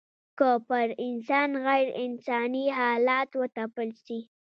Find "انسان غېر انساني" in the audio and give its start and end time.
1.07-2.65